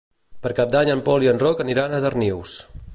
[0.45, 2.59] Per Cap d'Any en Pol i en Roc aniran a Darnius.